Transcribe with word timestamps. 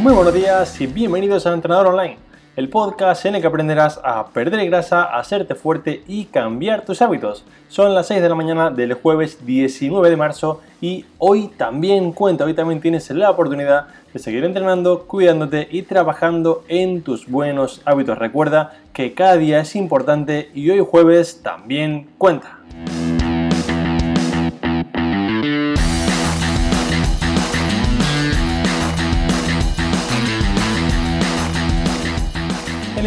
Muy 0.00 0.14
buenos 0.14 0.32
días 0.32 0.80
y 0.80 0.86
bienvenidos 0.86 1.46
a 1.46 1.52
Entrenador 1.52 1.88
Online, 1.88 2.16
el 2.56 2.70
podcast 2.70 3.26
en 3.26 3.34
el 3.34 3.42
que 3.42 3.48
aprenderás 3.48 4.00
a 4.02 4.28
perder 4.28 4.64
grasa, 4.64 5.02
a 5.02 5.18
hacerte 5.18 5.54
fuerte 5.54 6.02
y 6.08 6.24
cambiar 6.24 6.86
tus 6.86 7.02
hábitos. 7.02 7.44
Son 7.68 7.94
las 7.94 8.06
6 8.06 8.22
de 8.22 8.28
la 8.30 8.34
mañana 8.34 8.70
del 8.70 8.94
jueves 8.94 9.44
19 9.44 10.08
de 10.08 10.16
marzo 10.16 10.62
y 10.80 11.04
hoy 11.18 11.48
también 11.48 12.12
cuenta, 12.12 12.46
hoy 12.46 12.54
también 12.54 12.80
tienes 12.80 13.10
la 13.10 13.30
oportunidad 13.30 13.88
de 14.14 14.18
seguir 14.18 14.42
entrenando, 14.42 15.00
cuidándote 15.00 15.68
y 15.70 15.82
trabajando 15.82 16.64
en 16.68 17.02
tus 17.02 17.28
buenos 17.28 17.82
hábitos. 17.84 18.16
Recuerda 18.16 18.72
que 18.94 19.12
cada 19.12 19.36
día 19.36 19.60
es 19.60 19.76
importante 19.76 20.50
y 20.54 20.70
hoy 20.70 20.80
jueves 20.80 21.42
también 21.42 22.08
cuenta. 22.16 22.60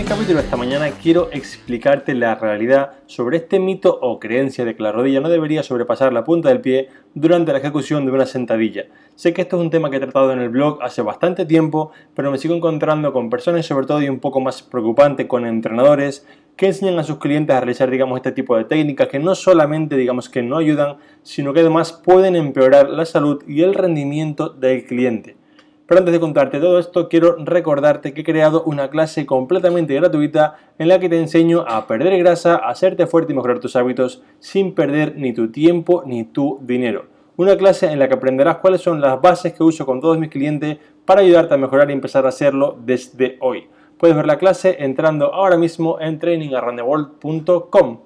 El 0.03 0.09
capítulo 0.09 0.39
de 0.39 0.43
esta 0.43 0.57
mañana 0.57 0.91
quiero 1.01 1.29
explicarte 1.31 2.13
la 2.13 2.35
realidad 2.35 2.91
sobre 3.05 3.37
este 3.37 3.57
mito 3.57 3.99
o 4.01 4.19
creencia 4.19 4.65
de 4.65 4.75
que 4.75 4.83
la 4.83 4.91
rodilla 4.91 5.21
no 5.21 5.29
debería 5.29 5.63
sobrepasar 5.63 6.11
la 6.11 6.25
punta 6.25 6.49
del 6.49 6.59
pie 6.59 6.89
durante 7.13 7.53
la 7.53 7.59
ejecución 7.59 8.05
de 8.05 8.11
una 8.11 8.25
sentadilla. 8.25 8.87
Sé 9.15 9.31
que 9.31 9.43
esto 9.43 9.55
es 9.55 9.61
un 9.61 9.69
tema 9.69 9.89
que 9.89 9.95
he 9.95 10.01
tratado 10.01 10.33
en 10.33 10.39
el 10.39 10.49
blog 10.49 10.83
hace 10.83 11.01
bastante 11.01 11.45
tiempo, 11.45 11.91
pero 12.15 12.31
me 12.31 12.37
sigo 12.37 12.53
encontrando 12.53 13.13
con 13.13 13.29
personas 13.29 13.65
sobre 13.65 13.87
todo 13.87 14.01
y 14.01 14.09
un 14.09 14.19
poco 14.19 14.41
más 14.41 14.61
preocupante 14.61 15.25
con 15.25 15.45
entrenadores 15.45 16.27
que 16.57 16.65
enseñan 16.67 16.99
a 16.99 17.05
sus 17.05 17.19
clientes 17.19 17.55
a 17.55 17.61
realizar 17.61 17.89
digamos 17.89 18.17
este 18.17 18.33
tipo 18.33 18.57
de 18.57 18.65
técnicas 18.65 19.07
que 19.07 19.19
no 19.19 19.35
solamente 19.35 19.95
digamos 19.95 20.27
que 20.27 20.43
no 20.43 20.57
ayudan, 20.57 20.97
sino 21.21 21.53
que 21.53 21.61
además 21.61 21.93
pueden 21.93 22.35
empeorar 22.35 22.89
la 22.89 23.05
salud 23.05 23.41
y 23.47 23.61
el 23.61 23.73
rendimiento 23.73 24.49
del 24.49 24.85
cliente. 24.85 25.37
Pero 25.93 25.99
antes 25.99 26.13
de 26.13 26.19
contarte 26.19 26.59
todo 26.59 26.79
esto, 26.79 27.07
quiero 27.07 27.35
recordarte 27.35 28.15
que 28.15 28.21
he 28.21 28.23
creado 28.23 28.63
una 28.63 28.89
clase 28.89 29.27
completamente 29.27 29.93
gratuita 29.93 30.55
en 30.79 30.87
la 30.87 30.97
que 30.97 31.07
te 31.07 31.19
enseño 31.19 31.65
a 31.67 31.85
perder 31.85 32.17
grasa, 32.17 32.55
a 32.55 32.71
hacerte 32.71 33.05
fuerte 33.05 33.31
y 33.31 33.35
mejorar 33.35 33.59
tus 33.59 33.75
hábitos 33.75 34.23
sin 34.39 34.73
perder 34.73 35.13
ni 35.15 35.33
tu 35.33 35.51
tiempo 35.51 36.01
ni 36.03 36.23
tu 36.23 36.57
dinero. 36.63 37.05
Una 37.35 37.55
clase 37.57 37.91
en 37.91 37.99
la 37.99 38.07
que 38.07 38.15
aprenderás 38.15 38.57
cuáles 38.57 38.81
son 38.81 39.01
las 39.01 39.21
bases 39.21 39.53
que 39.53 39.61
uso 39.61 39.85
con 39.85 40.01
todos 40.01 40.17
mis 40.17 40.31
clientes 40.31 40.79
para 41.05 41.21
ayudarte 41.21 41.53
a 41.53 41.57
mejorar 41.57 41.91
y 41.91 41.93
empezar 41.93 42.25
a 42.25 42.29
hacerlo 42.29 42.75
desde 42.83 43.37
hoy. 43.39 43.67
Puedes 43.99 44.15
ver 44.15 44.25
la 44.25 44.39
clase 44.39 44.77
entrando 44.79 45.31
ahora 45.31 45.57
mismo 45.57 46.01
en 46.01 46.17
trainingaroundtheworld.com. 46.17 47.99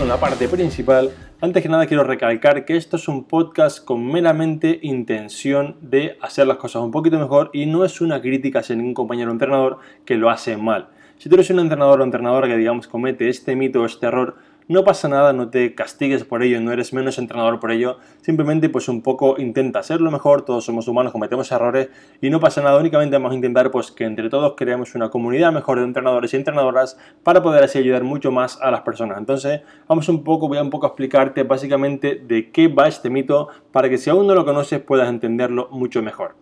con 0.00 0.08
la 0.08 0.18
parte 0.18 0.48
principal, 0.48 1.10
antes 1.42 1.62
que 1.62 1.68
nada 1.68 1.84
quiero 1.84 2.04
recalcar 2.04 2.64
que 2.64 2.78
esto 2.78 2.96
es 2.96 3.06
un 3.06 3.24
podcast 3.24 3.84
con 3.84 4.10
meramente 4.10 4.78
intención 4.80 5.76
de 5.82 6.16
hacer 6.22 6.46
las 6.46 6.56
cosas 6.56 6.80
un 6.80 6.90
poquito 6.90 7.18
mejor 7.18 7.50
y 7.52 7.66
no 7.66 7.84
es 7.84 8.00
una 8.00 8.22
crítica 8.22 8.60
hacia 8.60 8.76
ningún 8.76 8.94
compañero 8.94 9.30
entrenador 9.30 9.76
que 10.06 10.14
lo 10.14 10.30
hace 10.30 10.56
mal. 10.56 10.88
Si 11.18 11.28
tú 11.28 11.34
eres 11.34 11.50
un 11.50 11.58
entrenador 11.58 12.00
o 12.00 12.04
entrenadora 12.04 12.48
que 12.48 12.56
digamos 12.56 12.88
comete 12.88 13.28
este 13.28 13.54
mito 13.56 13.82
o 13.82 13.84
este 13.84 14.06
error, 14.06 14.36
no 14.70 14.84
pasa 14.84 15.08
nada, 15.08 15.32
no 15.32 15.50
te 15.50 15.74
castigues 15.74 16.22
por 16.22 16.44
ello, 16.44 16.60
no 16.60 16.70
eres 16.70 16.92
menos 16.92 17.18
entrenador 17.18 17.58
por 17.58 17.72
ello, 17.72 17.98
simplemente 18.20 18.68
pues 18.68 18.88
un 18.88 19.02
poco 19.02 19.34
intenta 19.36 19.80
hacerlo 19.80 20.12
mejor, 20.12 20.42
todos 20.42 20.64
somos 20.64 20.86
humanos, 20.86 21.10
cometemos 21.10 21.50
errores 21.50 21.88
y 22.20 22.30
no 22.30 22.38
pasa 22.38 22.62
nada, 22.62 22.78
únicamente 22.78 23.16
vamos 23.16 23.32
a 23.32 23.34
intentar 23.34 23.72
pues 23.72 23.90
que 23.90 24.04
entre 24.04 24.30
todos 24.30 24.54
creemos 24.56 24.94
una 24.94 25.10
comunidad 25.10 25.50
mejor 25.50 25.80
de 25.80 25.86
entrenadores 25.86 26.32
y 26.34 26.36
entrenadoras 26.36 26.96
para 27.24 27.42
poder 27.42 27.64
así 27.64 27.78
ayudar 27.78 28.04
mucho 28.04 28.30
más 28.30 28.60
a 28.62 28.70
las 28.70 28.82
personas. 28.82 29.18
Entonces, 29.18 29.62
vamos 29.88 30.08
un 30.08 30.22
poco, 30.22 30.46
voy 30.46 30.58
a 30.58 30.62
un 30.62 30.70
poco 30.70 30.86
explicarte 30.86 31.42
básicamente 31.42 32.22
de 32.24 32.52
qué 32.52 32.68
va 32.68 32.86
este 32.86 33.10
mito 33.10 33.48
para 33.72 33.88
que 33.88 33.98
si 33.98 34.08
aún 34.08 34.28
no 34.28 34.36
lo 34.36 34.44
conoces 34.44 34.80
puedas 34.80 35.08
entenderlo 35.08 35.68
mucho 35.72 36.00
mejor. 36.00 36.36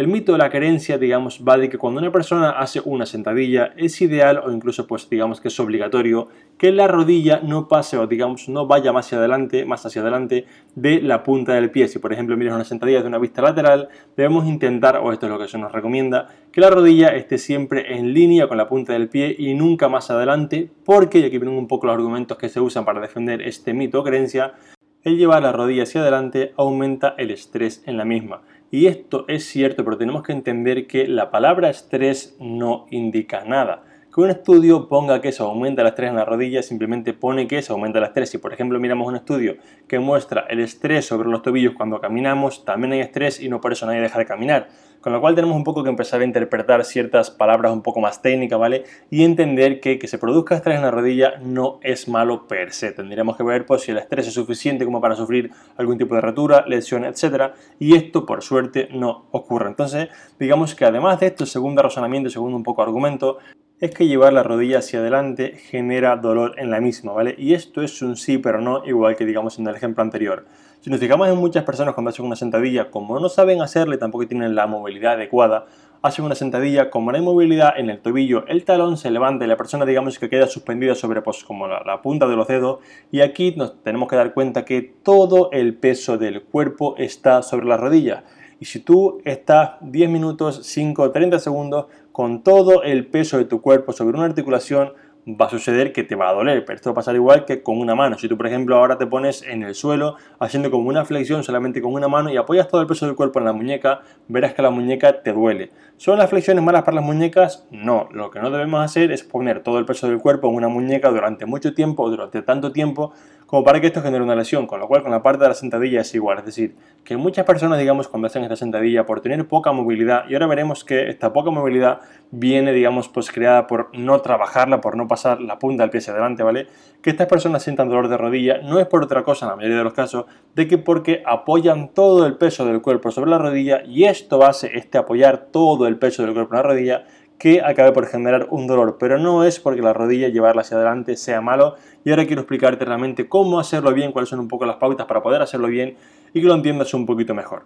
El 0.00 0.08
mito 0.08 0.32
de 0.32 0.38
la 0.38 0.48
creencia, 0.48 0.96
digamos, 0.96 1.44
va 1.46 1.58
de 1.58 1.68
que 1.68 1.76
cuando 1.76 2.00
una 2.00 2.10
persona 2.10 2.52
hace 2.52 2.80
una 2.82 3.04
sentadilla 3.04 3.74
es 3.76 4.00
ideal 4.00 4.38
o 4.42 4.50
incluso 4.50 4.86
pues 4.86 5.10
digamos 5.10 5.42
que 5.42 5.48
es 5.48 5.60
obligatorio 5.60 6.28
que 6.56 6.72
la 6.72 6.88
rodilla 6.88 7.42
no 7.44 7.68
pase 7.68 7.98
o 7.98 8.06
digamos 8.06 8.48
no 8.48 8.66
vaya 8.66 8.94
más 8.94 9.04
hacia 9.04 9.18
adelante, 9.18 9.66
más 9.66 9.84
hacia 9.84 10.00
adelante 10.00 10.46
de 10.74 11.02
la 11.02 11.22
punta 11.22 11.52
del 11.52 11.70
pie. 11.70 11.86
Si 11.86 11.98
por 11.98 12.14
ejemplo 12.14 12.34
miras 12.38 12.54
una 12.54 12.64
sentadilla 12.64 13.02
de 13.02 13.08
una 13.08 13.18
vista 13.18 13.42
lateral, 13.42 13.90
debemos 14.16 14.46
intentar, 14.46 14.96
o 14.96 15.12
esto 15.12 15.26
es 15.26 15.32
lo 15.32 15.38
que 15.38 15.48
se 15.48 15.58
nos 15.58 15.70
recomienda, 15.70 16.28
que 16.50 16.62
la 16.62 16.70
rodilla 16.70 17.08
esté 17.08 17.36
siempre 17.36 17.94
en 17.94 18.14
línea 18.14 18.48
con 18.48 18.56
la 18.56 18.70
punta 18.70 18.94
del 18.94 19.10
pie 19.10 19.36
y 19.38 19.52
nunca 19.52 19.90
más 19.90 20.10
adelante, 20.10 20.70
porque, 20.86 21.18
y 21.18 21.24
aquí 21.24 21.36
vienen 21.36 21.58
un 21.58 21.68
poco 21.68 21.88
los 21.88 21.94
argumentos 21.94 22.38
que 22.38 22.48
se 22.48 22.58
usan 22.58 22.86
para 22.86 23.02
defender 23.02 23.42
este 23.42 23.74
mito 23.74 24.00
o 24.00 24.02
creencia, 24.02 24.54
el 25.02 25.18
llevar 25.18 25.42
la 25.42 25.52
rodilla 25.52 25.82
hacia 25.82 26.00
adelante 26.00 26.54
aumenta 26.56 27.14
el 27.18 27.30
estrés 27.30 27.82
en 27.84 27.98
la 27.98 28.06
misma. 28.06 28.40
Y 28.72 28.86
esto 28.86 29.24
es 29.26 29.44
cierto, 29.44 29.84
pero 29.84 29.98
tenemos 29.98 30.22
que 30.22 30.32
entender 30.32 30.86
que 30.86 31.08
la 31.08 31.32
palabra 31.32 31.70
estrés 31.70 32.36
no 32.38 32.86
indica 32.90 33.44
nada. 33.44 33.82
Que 34.14 34.20
un 34.20 34.30
estudio 34.30 34.88
ponga 34.88 35.20
que 35.20 35.32
se 35.32 35.42
aumenta 35.42 35.82
el 35.82 35.88
estrés 35.88 36.10
en 36.10 36.16
la 36.16 36.24
rodilla 36.24 36.62
simplemente 36.62 37.12
pone 37.12 37.48
que 37.48 37.62
se 37.62 37.72
aumenta 37.72 37.98
el 37.98 38.04
estrés. 38.04 38.30
Si 38.30 38.38
por 38.38 38.52
ejemplo 38.52 38.78
miramos 38.78 39.08
un 39.08 39.16
estudio 39.16 39.56
que 39.88 39.98
muestra 39.98 40.46
el 40.48 40.60
estrés 40.60 41.04
sobre 41.04 41.28
los 41.28 41.42
tobillos 41.42 41.74
cuando 41.74 42.00
caminamos, 42.00 42.64
también 42.64 42.92
hay 42.92 43.00
estrés 43.00 43.40
y 43.40 43.48
no 43.48 43.60
por 43.60 43.72
eso 43.72 43.86
nadie 43.86 44.00
deja 44.00 44.20
de 44.20 44.26
caminar. 44.26 44.68
Con 45.00 45.12
lo 45.12 45.20
cual 45.20 45.34
tenemos 45.34 45.56
un 45.56 45.64
poco 45.64 45.82
que 45.82 45.88
empezar 45.88 46.20
a 46.20 46.24
interpretar 46.24 46.84
ciertas 46.84 47.30
palabras 47.30 47.72
un 47.72 47.82
poco 47.82 48.00
más 48.00 48.20
técnicas, 48.20 48.58
¿vale? 48.58 48.84
Y 49.10 49.24
entender 49.24 49.80
que 49.80 49.98
que 49.98 50.08
se 50.08 50.18
produzca 50.18 50.56
estrés 50.56 50.76
en 50.76 50.82
la 50.82 50.90
rodilla 50.90 51.34
no 51.40 51.78
es 51.82 52.08
malo 52.08 52.46
per 52.46 52.72
se. 52.72 52.92
Tendríamos 52.92 53.36
que 53.36 53.42
ver 53.42 53.66
pues, 53.66 53.82
si 53.82 53.92
el 53.92 53.98
estrés 53.98 54.26
es 54.26 54.34
suficiente 54.34 54.84
como 54.84 55.00
para 55.00 55.14
sufrir 55.14 55.50
algún 55.76 55.96
tipo 55.96 56.14
de 56.14 56.20
rotura, 56.20 56.64
lesión, 56.66 57.04
etc. 57.04 57.52
Y 57.78 57.94
esto, 57.94 58.26
por 58.26 58.42
suerte, 58.42 58.88
no 58.92 59.26
ocurre. 59.30 59.68
Entonces, 59.68 60.08
digamos 60.38 60.74
que 60.74 60.84
además 60.84 61.20
de 61.20 61.28
esto, 61.28 61.46
segundo 61.46 61.82
razonamiento, 61.82 62.28
segundo 62.28 62.56
un 62.56 62.62
poco 62.64 62.82
argumento, 62.82 63.38
es 63.80 63.94
que 63.94 64.06
llevar 64.06 64.34
la 64.34 64.42
rodilla 64.42 64.80
hacia 64.80 64.98
adelante 64.98 65.56
genera 65.56 66.16
dolor 66.16 66.54
en 66.58 66.70
la 66.70 66.80
misma, 66.80 67.12
¿vale? 67.12 67.34
Y 67.38 67.54
esto 67.54 67.80
es 67.80 68.02
un 68.02 68.16
sí 68.16 68.36
pero 68.36 68.60
no, 68.60 68.84
igual 68.84 69.16
que 69.16 69.24
digamos 69.24 69.58
en 69.58 69.66
el 69.66 69.74
ejemplo 69.74 70.02
anterior. 70.02 70.44
Si 70.80 70.88
nos 70.88 70.98
fijamos 70.98 71.28
en 71.28 71.36
muchas 71.36 71.64
personas 71.64 71.92
cuando 71.92 72.08
hacen 72.08 72.24
una 72.24 72.36
sentadilla, 72.36 72.90
como 72.90 73.20
no 73.20 73.28
saben 73.28 73.60
hacerle, 73.60 73.98
tampoco 73.98 74.26
tienen 74.26 74.54
la 74.54 74.66
movilidad 74.66 75.12
adecuada, 75.12 75.66
hacen 76.00 76.24
una 76.24 76.34
sentadilla, 76.34 76.88
como 76.88 77.12
no 77.12 77.18
hay 77.18 77.22
movilidad 77.22 77.78
en 77.78 77.90
el 77.90 78.00
tobillo, 78.00 78.46
el 78.46 78.64
talón 78.64 78.96
se 78.96 79.10
levanta 79.10 79.44
y 79.44 79.48
la 79.48 79.58
persona 79.58 79.84
digamos 79.84 80.18
que 80.18 80.30
queda 80.30 80.46
suspendida 80.46 80.94
sobre 80.94 81.20
pues, 81.20 81.44
como 81.44 81.68
la, 81.68 81.82
la 81.84 82.00
punta 82.00 82.26
de 82.26 82.34
los 82.34 82.48
dedos 82.48 82.78
y 83.12 83.20
aquí 83.20 83.52
nos 83.54 83.82
tenemos 83.82 84.08
que 84.08 84.16
dar 84.16 84.32
cuenta 84.32 84.64
que 84.64 84.80
todo 84.80 85.50
el 85.52 85.74
peso 85.74 86.16
del 86.16 86.44
cuerpo 86.44 86.94
está 86.96 87.42
sobre 87.42 87.66
la 87.66 87.76
rodilla. 87.76 88.24
Y 88.58 88.64
si 88.64 88.80
tú 88.80 89.20
estás 89.26 89.72
10 89.82 90.08
minutos, 90.08 90.60
5, 90.62 91.10
30 91.12 91.40
segundos 91.40 91.88
con 92.10 92.42
todo 92.42 92.84
el 92.84 93.06
peso 93.06 93.36
de 93.36 93.44
tu 93.44 93.60
cuerpo 93.60 93.92
sobre 93.92 94.16
una 94.16 94.24
articulación, 94.24 94.94
va 95.26 95.46
a 95.46 95.50
suceder 95.50 95.92
que 95.92 96.02
te 96.02 96.14
va 96.14 96.28
a 96.28 96.32
doler, 96.32 96.64
pero 96.64 96.76
esto 96.76 96.90
va 96.90 96.92
a 96.92 96.94
pasar 96.96 97.14
igual 97.14 97.44
que 97.44 97.62
con 97.62 97.78
una 97.78 97.94
mano. 97.94 98.18
Si 98.18 98.28
tú, 98.28 98.36
por 98.36 98.46
ejemplo, 98.46 98.76
ahora 98.76 98.98
te 98.98 99.06
pones 99.06 99.42
en 99.42 99.62
el 99.62 99.74
suelo 99.74 100.16
haciendo 100.38 100.70
como 100.70 100.88
una 100.88 101.04
flexión 101.04 101.44
solamente 101.44 101.82
con 101.82 101.92
una 101.92 102.08
mano 102.08 102.30
y 102.30 102.36
apoyas 102.36 102.68
todo 102.68 102.80
el 102.80 102.86
peso 102.86 103.06
del 103.06 103.14
cuerpo 103.14 103.38
en 103.38 103.44
la 103.44 103.52
muñeca, 103.52 104.00
verás 104.28 104.54
que 104.54 104.62
la 104.62 104.70
muñeca 104.70 105.22
te 105.22 105.32
duele. 105.32 105.70
¿Son 105.96 106.18
las 106.18 106.30
flexiones 106.30 106.64
malas 106.64 106.82
para 106.82 106.96
las 106.96 107.04
muñecas? 107.04 107.66
No, 107.70 108.08
lo 108.12 108.30
que 108.30 108.40
no 108.40 108.50
debemos 108.50 108.82
hacer 108.82 109.12
es 109.12 109.22
poner 109.22 109.62
todo 109.62 109.78
el 109.78 109.84
peso 109.84 110.08
del 110.08 110.18
cuerpo 110.18 110.48
en 110.48 110.54
una 110.54 110.68
muñeca 110.68 111.10
durante 111.10 111.44
mucho 111.44 111.74
tiempo 111.74 112.04
o 112.04 112.10
durante 112.10 112.42
tanto 112.42 112.72
tiempo 112.72 113.12
como 113.50 113.64
para 113.64 113.80
que 113.80 113.88
esto 113.88 114.00
genere 114.00 114.22
una 114.22 114.36
lesión, 114.36 114.68
con 114.68 114.78
lo 114.78 114.86
cual 114.86 115.02
con 115.02 115.10
la 115.10 115.24
parte 115.24 115.42
de 115.42 115.48
la 115.48 115.54
sentadilla 115.54 116.02
es 116.02 116.14
igual, 116.14 116.38
es 116.38 116.44
decir, 116.44 116.76
que 117.02 117.16
muchas 117.16 117.44
personas, 117.44 117.80
digamos, 117.80 118.06
cuando 118.06 118.28
hacen 118.28 118.44
esta 118.44 118.54
sentadilla 118.54 119.04
por 119.06 119.22
tener 119.22 119.44
poca 119.48 119.72
movilidad, 119.72 120.22
y 120.28 120.34
ahora 120.34 120.46
veremos 120.46 120.84
que 120.84 121.08
esta 121.08 121.32
poca 121.32 121.50
movilidad 121.50 121.98
viene, 122.30 122.72
digamos, 122.72 123.08
pues 123.08 123.28
creada 123.32 123.66
por 123.66 123.88
no 123.92 124.20
trabajarla, 124.20 124.80
por 124.80 124.96
no 124.96 125.08
pasar 125.08 125.40
la 125.40 125.58
punta 125.58 125.82
del 125.82 125.90
pie 125.90 125.98
hacia 125.98 126.12
adelante, 126.12 126.44
¿vale? 126.44 126.68
Que 127.02 127.10
estas 127.10 127.26
personas 127.26 127.64
sientan 127.64 127.88
dolor 127.88 128.06
de 128.06 128.16
rodilla 128.16 128.58
no 128.62 128.78
es 128.78 128.86
por 128.86 129.02
otra 129.02 129.24
cosa, 129.24 129.46
en 129.46 129.50
la 129.50 129.56
mayoría 129.56 129.78
de 129.78 129.84
los 129.84 129.94
casos, 129.94 130.26
de 130.54 130.68
que 130.68 130.78
porque 130.78 131.24
apoyan 131.26 131.88
todo 131.88 132.26
el 132.26 132.36
peso 132.36 132.64
del 132.64 132.80
cuerpo 132.80 133.10
sobre 133.10 133.32
la 133.32 133.38
rodilla 133.38 133.82
y 133.84 134.04
esto 134.04 134.44
hace, 134.44 134.78
este 134.78 134.96
apoyar 134.96 135.48
todo 135.50 135.88
el 135.88 135.98
peso 135.98 136.22
del 136.22 136.34
cuerpo 136.34 136.54
en 136.54 136.56
la 136.58 136.62
rodilla, 136.62 137.04
que 137.40 137.62
acabe 137.62 137.92
por 137.92 138.06
generar 138.06 138.48
un 138.50 138.66
dolor, 138.66 138.98
pero 139.00 139.18
no 139.18 139.44
es 139.44 139.60
porque 139.60 139.80
la 139.80 139.94
rodilla 139.94 140.28
llevarla 140.28 140.60
hacia 140.60 140.76
adelante 140.76 141.16
sea 141.16 141.40
malo. 141.40 141.74
Y 142.04 142.10
ahora 142.10 142.26
quiero 142.26 142.42
explicarte 142.42 142.84
realmente 142.84 143.30
cómo 143.30 143.58
hacerlo 143.58 143.94
bien, 143.94 144.12
cuáles 144.12 144.28
son 144.28 144.40
un 144.40 144.46
poco 144.46 144.66
las 144.66 144.76
pautas 144.76 145.06
para 145.06 145.22
poder 145.22 145.40
hacerlo 145.40 145.68
bien 145.68 145.96
y 146.34 146.42
que 146.42 146.46
lo 146.46 146.54
entiendas 146.54 146.92
un 146.92 147.06
poquito 147.06 147.34
mejor. 147.34 147.64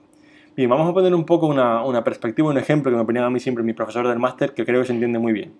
Bien, 0.56 0.70
vamos 0.70 0.88
a 0.88 0.94
poner 0.94 1.12
un 1.12 1.26
poco 1.26 1.48
una, 1.48 1.84
una 1.84 2.04
perspectiva, 2.04 2.48
un 2.48 2.56
ejemplo 2.56 2.92
que 2.92 2.96
me 2.96 3.04
ponía 3.04 3.26
a 3.26 3.30
mí 3.30 3.40
siempre 3.40 3.64
mi 3.64 3.72
profesor 3.72 4.06
del 4.06 4.20
máster, 4.20 4.54
que 4.54 4.64
creo 4.64 4.80
que 4.80 4.86
se 4.86 4.92
entiende 4.92 5.18
muy 5.18 5.32
bien. 5.32 5.52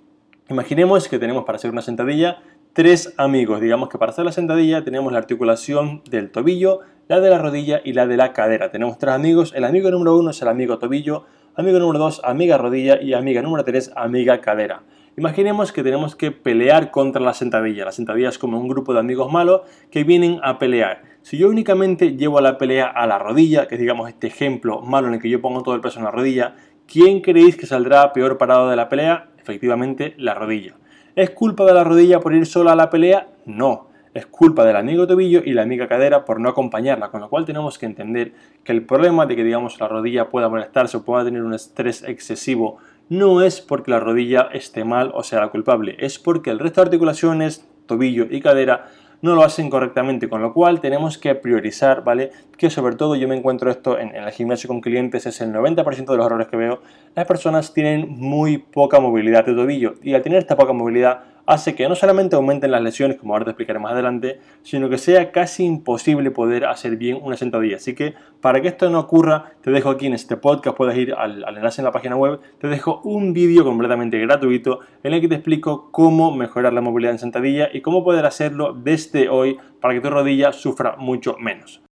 Imaginemos 0.49 1.09
que 1.09 1.19
tenemos 1.19 1.43
para 1.43 1.57
hacer 1.57 1.73
una 1.73 1.83
sentadilla 1.83 2.39
tres 2.73 3.15
amigos. 3.17 3.61
Digamos 3.61 3.89
que 3.89 3.99
para 3.99 4.13
hacer 4.13 4.25
la 4.25 4.31
sentadilla 4.31 4.85
tenemos 4.85 5.13
la 5.13 5.19
articulación 5.19 6.03
del 6.09 6.31
tobillo, 6.31 6.81
la 7.09 7.19
de 7.19 7.31
la 7.31 7.39
rodilla 7.39 7.81
y 7.85 7.95
la 7.95 8.07
de 8.07 8.17
la 8.17 8.33
cadera. 8.33 8.71
Tenemos 8.71 8.97
tres 8.97 9.15
amigos. 9.15 9.53
El 9.57 9.65
amigo 9.65 9.91
número 9.91 10.17
uno 10.17 10.31
es 10.31 10.41
el 10.41 10.49
amigo 10.49 10.79
tobillo, 10.79 11.25
amigo 11.57 11.79
número 11.79 12.01
2, 12.01 12.23
amiga 12.25 12.59
rodilla 12.59 13.01
y 13.01 13.15
amiga 13.15 13.41
número 13.41 13.65
3, 13.65 13.93
amiga 13.95 14.41
cadera. 14.41 14.83
Imaginemos 15.17 15.71
que 15.71 15.85
tenemos 15.85 16.17
que 16.17 16.33
pelear 16.33 16.91
contra 16.91 17.23
la 17.23 17.33
sentadilla. 17.33 17.85
La 17.85 17.93
sentadilla 17.93 18.29
es 18.29 18.39
como 18.39 18.59
un 18.59 18.67
grupo 18.67 18.93
de 18.93 18.99
amigos 18.99 19.31
malos 19.31 19.61
que 19.93 20.03
vienen 20.03 20.41
a 20.43 20.59
pelear. 20.59 21.03
Si 21.23 21.39
yo 21.39 21.49
únicamente 21.49 22.17
llevo 22.17 22.41
la 22.41 22.59
pelea 22.59 22.87
a 22.87 23.07
la 23.07 23.21
rodilla, 23.21 23.69
que 23.69 23.77
es 23.77 23.81
digamos 23.81 24.09
este 24.09 24.27
ejemplo 24.27 24.81
malo 24.81 25.07
en 25.07 25.15
el 25.15 25.21
que 25.21 25.31
yo 25.31 25.41
pongo 25.41 25.63
todo 25.63 25.77
el 25.77 25.81
peso 25.81 26.01
en 26.01 26.07
la 26.07 26.11
rodilla, 26.11 26.57
¿quién 26.89 27.21
creéis 27.21 27.57
que 27.57 27.67
saldrá 27.67 28.13
peor 28.13 28.37
parado 28.37 28.69
de 28.69 28.77
la 28.77 28.89
pelea? 28.89 29.29
Efectivamente, 29.39 30.15
la 30.19 30.35
rodilla. 30.35 30.75
¿Es 31.15 31.31
culpa 31.31 31.65
de 31.65 31.75
la 31.75 31.85
rodilla 31.85 32.19
por 32.19 32.35
ir 32.35 32.47
sola 32.47 32.73
a 32.73 32.77
la 32.77 32.91
pelea? 32.91 33.29
No. 33.47 33.91
Es 34.15 34.27
culpa 34.27 34.65
del 34.65 34.77
amigo 34.77 35.07
tobillo 35.07 35.43
y 35.45 35.53
la 35.53 35.63
amiga 35.63 35.89
cadera 35.89 36.25
por 36.25 36.41
no 36.41 36.49
acompañarla, 36.49 37.11
con 37.11 37.21
lo 37.21 37.29
cual 37.29 37.45
tenemos 37.45 37.79
que 37.79 37.87
entender 37.87 38.33
que 38.63 38.71
el 38.71 38.87
problema 38.87 39.27
de 39.27 39.35
que 39.35 39.43
digamos 39.43 39.81
la 39.81 39.89
rodilla 39.89 40.31
pueda 40.31 40.49
molestarse 40.49 40.97
o 40.97 41.05
pueda 41.05 41.25
tener 41.25 41.43
un 41.43 41.53
estrés 41.53 42.05
excesivo 42.05 42.79
no 43.09 43.43
es 43.43 43.61
porque 43.61 43.91
la 43.91 44.01
rodilla 44.01 44.49
esté 44.53 44.85
mal 44.85 45.11
o 45.15 45.23
sea 45.23 45.41
la 45.41 45.49
culpable, 45.49 45.97
es 45.99 46.19
porque 46.19 46.51
el 46.51 46.59
resto 46.59 46.81
de 46.81 46.87
articulaciones, 46.87 47.69
tobillo 47.87 48.27
y 48.31 48.41
cadera 48.41 48.87
no 49.21 49.35
lo 49.35 49.43
hacen 49.43 49.71
correctamente, 49.71 50.29
con 50.29 50.43
lo 50.43 50.53
cual 50.53 50.81
tenemos 50.81 51.17
que 51.17 51.35
priorizar, 51.35 52.05
¿vale? 52.05 52.31
Que 52.59 52.69
sobre 52.69 52.95
todo 52.95 53.17
yo 53.17 53.27
me 53.27 53.35
encuentro 53.35 53.71
esto 53.71 53.99
en, 53.99 54.15
en 54.15 54.23
el 54.23 54.31
gimnasio 54.33 54.69
con 54.69 54.83
clientes, 54.83 55.25
es 55.25 55.41
el 55.41 55.51
90% 55.51 56.05
de 56.05 56.17
los 56.17 56.27
errores 56.27 56.49
que 56.49 56.59
veo, 56.59 56.83
las 57.15 57.27
personas 57.27 57.73
tienen 57.73 58.07
muy 58.11 58.59
poca 58.59 59.01
movilidad 59.01 59.47
de 59.47 59.55
tobillo 59.55 59.95
y 60.03 60.15
al 60.15 60.23
tener 60.23 60.39
esta 60.39 60.57
poca 60.57 60.73
movilidad 60.73 61.25
hace 61.47 61.75
que 61.75 61.89
no 61.89 61.95
solamente 61.95 62.37
aumenten 62.37 62.71
las 62.71 62.83
lesiones, 62.83 63.19
como 63.19 63.35
ahora 63.35 63.45
te 63.45 63.51
explicaré 63.51 63.79
más 63.79 63.93
adelante, 63.93 64.41
sino 64.63 64.89
que 64.89 64.99
sea 64.99 65.33
casi 65.33 65.65
imposible 65.65 66.31
poder 66.31 66.65
hacer 66.65 66.97
bien 66.97 67.19
una 67.23 67.37
sentadilla. 67.37 67.77
Así 67.77 67.95
que 67.95 68.15
para 68.41 68.61
que 68.61 68.69
esto 68.69 68.91
no 68.91 69.01
ocurra, 69.01 69.53
te 69.63 69.71
dejo 69.71 69.91
aquí 69.91 70.07
en 70.07 70.15
este 70.15 70.37
podcast, 70.37 70.77
puedes 70.77 70.97
ir 70.97 71.15
al, 71.15 71.45
enlace 71.57 71.81
en 71.81 71.87
la 71.87 71.93
página 71.93 72.17
web, 72.17 72.41
te 72.59 72.69
dejo 72.69 73.01
un 73.05 73.33
vídeo 73.33 73.65
completamente 73.65 74.19
gratuito 74.19 74.81
en 75.03 75.15
el 75.15 75.21
que 75.21 75.29
te 75.29 75.37
explico 75.37 75.91
cómo 75.91 76.35
mejorar 76.35 76.73
la 76.73 76.81
movilidad 76.81 77.13
en 77.13 77.19
sentadilla 77.19 77.69
y 77.73 77.81
cómo 77.81 78.05
poder 78.05 78.27
hacerlo 78.27 78.73
desde 78.73 79.29
hoy 79.29 79.59
para 79.81 79.95
que 79.95 80.01
tu 80.01 80.11
rodilla 80.11 80.53
sufra 80.53 80.97
mucho 80.97 81.37
menos. 81.39 81.85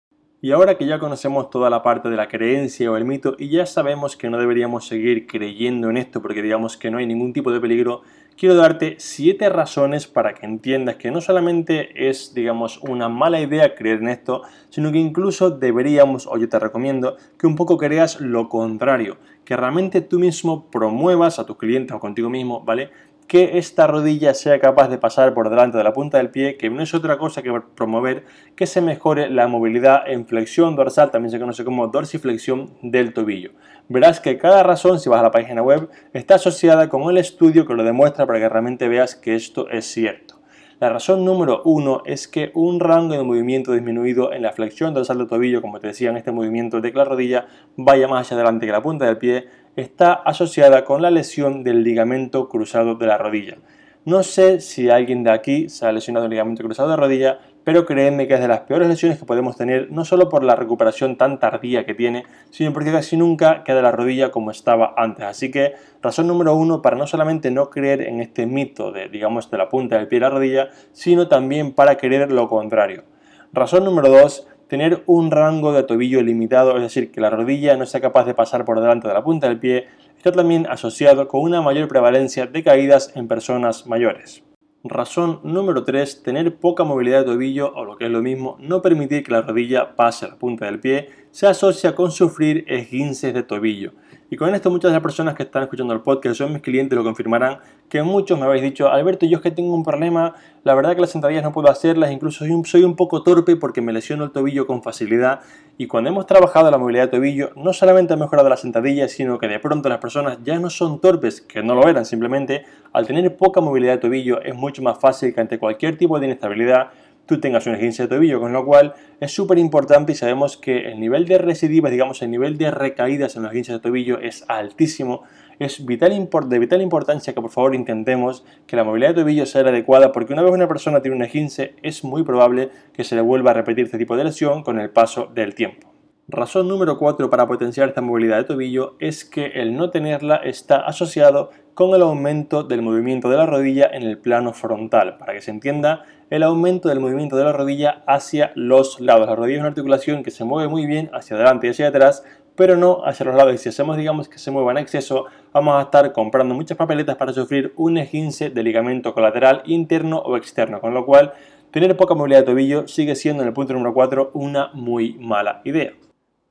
Y 0.42 0.52
ahora 0.52 0.78
que 0.78 0.86
ya 0.86 0.98
conocemos 0.98 1.50
toda 1.50 1.68
la 1.68 1.82
parte 1.82 2.08
de 2.08 2.16
la 2.16 2.26
creencia 2.26 2.90
o 2.90 2.96
el 2.96 3.04
mito 3.04 3.36
y 3.38 3.50
ya 3.50 3.66
sabemos 3.66 4.16
que 4.16 4.30
no 4.30 4.38
deberíamos 4.38 4.86
seguir 4.86 5.26
creyendo 5.26 5.90
en 5.90 5.98
esto 5.98 6.22
porque 6.22 6.40
digamos 6.40 6.78
que 6.78 6.90
no 6.90 6.96
hay 6.96 7.04
ningún 7.04 7.34
tipo 7.34 7.52
de 7.52 7.60
peligro, 7.60 8.00
quiero 8.40 8.54
darte 8.54 8.94
siete 8.96 9.50
razones 9.50 10.06
para 10.06 10.32
que 10.32 10.46
entiendas 10.46 10.96
que 10.96 11.10
no 11.10 11.20
solamente 11.20 12.08
es, 12.08 12.32
digamos, 12.32 12.78
una 12.78 13.10
mala 13.10 13.38
idea 13.38 13.74
creer 13.74 13.98
en 13.98 14.08
esto, 14.08 14.40
sino 14.70 14.90
que 14.90 14.96
incluso 14.96 15.50
deberíamos, 15.50 16.26
o 16.26 16.38
yo 16.38 16.48
te 16.48 16.58
recomiendo, 16.58 17.18
que 17.38 17.46
un 17.46 17.54
poco 17.54 17.76
creas 17.76 18.18
lo 18.18 18.48
contrario, 18.48 19.18
que 19.44 19.58
realmente 19.58 20.00
tú 20.00 20.18
mismo 20.18 20.70
promuevas 20.70 21.38
a 21.38 21.44
tus 21.44 21.58
clientes 21.58 21.94
o 21.94 22.00
contigo 22.00 22.30
mismo, 22.30 22.62
¿vale? 22.62 22.90
Que 23.30 23.58
esta 23.58 23.86
rodilla 23.86 24.34
sea 24.34 24.58
capaz 24.58 24.88
de 24.88 24.98
pasar 24.98 25.34
por 25.34 25.50
delante 25.50 25.78
de 25.78 25.84
la 25.84 25.92
punta 25.92 26.18
del 26.18 26.30
pie, 26.30 26.56
que 26.56 26.68
no 26.68 26.82
es 26.82 26.94
otra 26.94 27.16
cosa 27.16 27.42
que 27.42 27.52
promover 27.76 28.24
que 28.56 28.66
se 28.66 28.80
mejore 28.80 29.30
la 29.30 29.46
movilidad 29.46 30.02
en 30.04 30.26
flexión 30.26 30.74
dorsal, 30.74 31.12
también 31.12 31.30
se 31.30 31.38
conoce 31.38 31.64
como 31.64 31.86
dorsiflexión 31.86 32.72
del 32.82 33.14
tobillo. 33.14 33.52
Verás 33.88 34.18
que 34.18 34.36
cada 34.36 34.64
razón, 34.64 34.98
si 34.98 35.08
vas 35.08 35.20
a 35.20 35.22
la 35.22 35.30
página 35.30 35.62
web, 35.62 35.88
está 36.12 36.34
asociada 36.34 36.88
con 36.88 37.08
el 37.08 37.18
estudio 37.18 37.68
que 37.68 37.74
lo 37.74 37.84
demuestra 37.84 38.26
para 38.26 38.40
que 38.40 38.48
realmente 38.48 38.88
veas 38.88 39.14
que 39.14 39.36
esto 39.36 39.68
es 39.68 39.84
cierto. 39.84 40.40
La 40.80 40.88
razón 40.88 41.26
número 41.26 41.60
uno 41.66 42.00
es 42.06 42.26
que 42.26 42.50
un 42.54 42.80
rango 42.80 43.12
de 43.12 43.22
movimiento 43.22 43.72
disminuido 43.72 44.32
en 44.32 44.40
la 44.40 44.52
flexión 44.52 44.94
dorsal 44.94 45.18
del 45.18 45.26
tobillo, 45.26 45.60
como 45.60 45.78
te 45.78 45.88
decía 45.88 46.08
en 46.08 46.16
este 46.16 46.32
movimiento 46.32 46.80
de 46.80 46.90
que 46.90 46.96
la 46.96 47.04
rodilla 47.04 47.46
vaya 47.76 48.08
más 48.08 48.22
hacia 48.22 48.38
adelante 48.38 48.64
que 48.64 48.72
la 48.72 48.82
punta 48.82 49.04
del 49.04 49.18
pie, 49.18 49.46
está 49.76 50.12
asociada 50.12 50.84
con 50.84 51.02
la 51.02 51.10
lesión 51.10 51.62
del 51.64 51.82
ligamento 51.82 52.48
cruzado 52.48 52.94
de 52.94 53.06
la 53.06 53.18
rodilla. 53.18 53.56
No 54.04 54.22
sé 54.22 54.60
si 54.60 54.88
alguien 54.88 55.24
de 55.24 55.30
aquí 55.30 55.68
se 55.68 55.84
ha 55.84 55.92
lesionado 55.92 56.24
el 56.24 56.30
ligamento 56.30 56.62
cruzado 56.62 56.88
de 56.88 56.96
rodilla, 56.96 57.38
pero 57.64 57.84
créeme 57.84 58.26
que 58.26 58.34
es 58.34 58.40
de 58.40 58.48
las 58.48 58.60
peores 58.60 58.88
lesiones 58.88 59.18
que 59.18 59.26
podemos 59.26 59.56
tener, 59.56 59.92
no 59.92 60.06
solo 60.06 60.30
por 60.30 60.42
la 60.42 60.56
recuperación 60.56 61.16
tan 61.16 61.38
tardía 61.38 61.84
que 61.84 61.94
tiene, 61.94 62.24
sino 62.50 62.72
porque 62.72 62.92
casi 62.92 63.18
nunca 63.18 63.62
queda 63.62 63.82
la 63.82 63.92
rodilla 63.92 64.30
como 64.30 64.50
estaba 64.50 64.94
antes. 64.96 65.26
Así 65.26 65.50
que 65.50 65.74
razón 66.02 66.26
número 66.26 66.54
uno 66.54 66.80
para 66.80 66.96
no 66.96 67.06
solamente 67.06 67.50
no 67.50 67.68
creer 67.68 68.00
en 68.00 68.20
este 68.20 68.46
mito 68.46 68.90
de, 68.90 69.08
digamos, 69.08 69.50
de 69.50 69.58
la 69.58 69.68
punta 69.68 69.98
del 69.98 70.08
pie 70.08 70.16
y 70.16 70.20
la 70.20 70.30
rodilla, 70.30 70.70
sino 70.92 71.28
también 71.28 71.72
para 71.74 71.96
creer 71.96 72.32
lo 72.32 72.48
contrario. 72.48 73.04
Razón 73.52 73.84
número 73.84 74.08
dos, 74.08 74.48
tener 74.70 75.02
un 75.06 75.32
rango 75.32 75.72
de 75.72 75.82
tobillo 75.82 76.22
limitado, 76.22 76.76
es 76.76 76.82
decir, 76.82 77.10
que 77.10 77.20
la 77.20 77.28
rodilla 77.28 77.76
no 77.76 77.86
sea 77.86 78.00
capaz 78.00 78.24
de 78.24 78.34
pasar 78.34 78.64
por 78.64 78.80
delante 78.80 79.08
de 79.08 79.14
la 79.14 79.24
punta 79.24 79.48
del 79.48 79.58
pie, 79.58 79.88
está 80.16 80.30
también 80.30 80.66
asociado 80.68 81.26
con 81.26 81.42
una 81.42 81.60
mayor 81.60 81.88
prevalencia 81.88 82.46
de 82.46 82.62
caídas 82.62 83.12
en 83.16 83.26
personas 83.26 83.88
mayores. 83.88 84.44
Razón 84.84 85.40
número 85.42 85.82
3. 85.82 86.22
Tener 86.22 86.56
poca 86.56 86.84
movilidad 86.84 87.18
de 87.18 87.32
tobillo 87.32 87.74
o 87.74 87.84
lo 87.84 87.96
que 87.96 88.04
es 88.04 88.10
lo 88.12 88.22
mismo, 88.22 88.56
no 88.60 88.80
permitir 88.80 89.24
que 89.24 89.32
la 89.32 89.42
rodilla 89.42 89.96
pase 89.96 90.24
a 90.24 90.28
la 90.28 90.38
punta 90.38 90.66
del 90.66 90.78
pie, 90.78 91.08
se 91.32 91.48
asocia 91.48 91.96
con 91.96 92.12
sufrir 92.12 92.64
esguinces 92.68 93.34
de 93.34 93.42
tobillo. 93.42 93.92
Y 94.32 94.36
con 94.36 94.54
esto 94.54 94.70
muchas 94.70 94.90
de 94.90 94.94
las 94.94 95.02
personas 95.02 95.34
que 95.34 95.42
están 95.42 95.64
escuchando 95.64 95.92
el 95.92 96.02
podcast, 96.02 96.36
son 96.36 96.52
mis 96.52 96.62
clientes, 96.62 96.96
lo 96.96 97.02
confirmarán, 97.02 97.58
que 97.88 98.00
muchos 98.04 98.38
me 98.38 98.46
habéis 98.46 98.62
dicho, 98.62 98.88
Alberto, 98.88 99.26
yo 99.26 99.38
es 99.38 99.42
que 99.42 99.50
tengo 99.50 99.74
un 99.74 99.82
problema, 99.82 100.36
la 100.62 100.76
verdad 100.76 100.94
que 100.94 101.00
las 101.00 101.10
sentadillas 101.10 101.42
no 101.42 101.52
puedo 101.52 101.68
hacerlas, 101.68 102.12
incluso 102.12 102.44
soy 102.64 102.84
un, 102.84 102.94
poco 102.94 103.24
torpe 103.24 103.56
porque 103.56 103.80
me 103.82 103.92
lesiono 103.92 104.22
el 104.22 104.30
tobillo 104.30 104.68
con 104.68 104.84
facilidad. 104.84 105.40
Y 105.78 105.88
cuando 105.88 106.10
hemos 106.10 106.26
trabajado 106.26 106.70
la 106.70 106.78
movilidad 106.78 107.06
de 107.06 107.08
tobillo, 107.08 107.50
no 107.56 107.72
solamente 107.72 108.12
ha 108.12 108.16
mejorado 108.16 108.48
las 108.48 108.60
sentadillas, 108.60 109.10
sino 109.10 109.36
que 109.36 109.48
de 109.48 109.58
pronto 109.58 109.88
las 109.88 109.98
personas 109.98 110.38
ya 110.44 110.60
no 110.60 110.70
son 110.70 111.00
torpes, 111.00 111.40
que 111.40 111.64
no 111.64 111.74
lo 111.74 111.88
eran, 111.88 112.04
simplemente 112.04 112.64
al 112.92 113.08
tener 113.08 113.36
poca 113.36 113.60
movilidad 113.60 113.94
de 113.94 113.98
tobillo 113.98 114.40
es 114.42 114.54
mucho 114.54 114.80
más 114.80 115.00
fácil 115.00 115.34
que 115.34 115.40
ante 115.40 115.58
cualquier 115.58 115.98
tipo 115.98 116.20
de 116.20 116.26
inestabilidad 116.26 116.90
tú 117.26 117.40
tengas 117.40 117.66
un 117.66 117.74
esguince 117.74 118.04
de 118.04 118.08
tobillo, 118.08 118.40
con 118.40 118.52
lo 118.52 118.64
cual 118.64 118.94
es 119.20 119.32
súper 119.32 119.58
importante 119.58 120.12
y 120.12 120.14
sabemos 120.14 120.56
que 120.56 120.90
el 120.90 121.00
nivel 121.00 121.26
de 121.26 121.38
recidivas, 121.38 121.92
digamos, 121.92 122.22
el 122.22 122.30
nivel 122.30 122.58
de 122.58 122.70
recaídas 122.70 123.36
en 123.36 123.42
los 123.42 123.50
esguinces 123.52 123.74
de 123.74 123.80
tobillo 123.80 124.18
es 124.18 124.44
altísimo. 124.48 125.22
Es 125.58 125.84
vital 125.84 126.28
de 126.48 126.58
vital 126.58 126.80
importancia 126.80 127.34
que 127.34 127.40
por 127.40 127.50
favor 127.50 127.74
intentemos 127.74 128.44
que 128.66 128.76
la 128.76 128.84
movilidad 128.84 129.10
de 129.10 129.22
tobillo 129.22 129.44
sea 129.44 129.60
adecuada 129.60 130.10
porque 130.10 130.32
una 130.32 130.42
vez 130.42 130.52
una 130.52 130.68
persona 130.68 131.02
tiene 131.02 131.16
un 131.16 131.22
esguince 131.22 131.74
es 131.82 132.02
muy 132.02 132.22
probable 132.22 132.70
que 132.94 133.04
se 133.04 133.14
le 133.14 133.20
vuelva 133.20 133.50
a 133.50 133.54
repetir 133.54 133.84
este 133.84 133.98
tipo 133.98 134.16
de 134.16 134.24
lesión 134.24 134.62
con 134.62 134.80
el 134.80 134.88
paso 134.90 135.30
del 135.34 135.54
tiempo. 135.54 135.89
Razón 136.32 136.68
número 136.68 136.96
4 136.96 137.28
para 137.28 137.48
potenciar 137.48 137.88
esta 137.88 138.02
movilidad 138.02 138.36
de 138.36 138.44
tobillo 138.44 138.94
es 139.00 139.24
que 139.24 139.46
el 139.46 139.76
no 139.76 139.90
tenerla 139.90 140.36
está 140.36 140.76
asociado 140.76 141.50
con 141.74 141.92
el 141.92 142.02
aumento 142.02 142.62
del 142.62 142.82
movimiento 142.82 143.28
de 143.28 143.36
la 143.36 143.46
rodilla 143.46 143.90
en 143.92 144.04
el 144.04 144.16
plano 144.16 144.52
frontal. 144.52 145.18
Para 145.18 145.32
que 145.32 145.40
se 145.40 145.50
entienda, 145.50 146.04
el 146.30 146.44
aumento 146.44 146.88
del 146.88 147.00
movimiento 147.00 147.36
de 147.36 147.42
la 147.42 147.52
rodilla 147.52 148.04
hacia 148.06 148.52
los 148.54 149.00
lados. 149.00 149.26
La 149.26 149.34
rodilla 149.34 149.56
es 149.56 149.60
una 149.60 149.70
articulación 149.70 150.22
que 150.22 150.30
se 150.30 150.44
mueve 150.44 150.68
muy 150.68 150.86
bien 150.86 151.10
hacia 151.12 151.34
adelante 151.34 151.66
y 151.66 151.70
hacia 151.70 151.88
atrás, 151.88 152.22
pero 152.54 152.76
no 152.76 153.04
hacia 153.04 153.26
los 153.26 153.34
lados. 153.34 153.52
Y 153.54 153.58
si 153.58 153.70
hacemos, 153.70 153.96
digamos, 153.96 154.28
que 154.28 154.38
se 154.38 154.52
mueva 154.52 154.70
en 154.70 154.78
exceso, 154.78 155.24
vamos 155.52 155.74
a 155.80 155.82
estar 155.82 156.12
comprando 156.12 156.54
muchas 156.54 156.78
papeletas 156.78 157.16
para 157.16 157.32
sufrir 157.32 157.72
un 157.74 157.98
esguince 157.98 158.50
de 158.50 158.62
ligamento 158.62 159.14
colateral 159.14 159.62
interno 159.64 160.18
o 160.18 160.36
externo, 160.36 160.80
con 160.80 160.94
lo 160.94 161.04
cual 161.04 161.32
tener 161.72 161.96
poca 161.96 162.14
movilidad 162.14 162.40
de 162.40 162.46
tobillo 162.46 162.86
sigue 162.86 163.16
siendo 163.16 163.42
en 163.42 163.48
el 163.48 163.54
punto 163.54 163.72
número 163.72 163.92
4 163.94 164.30
una 164.34 164.70
muy 164.74 165.14
mala 165.14 165.60
idea. 165.64 165.90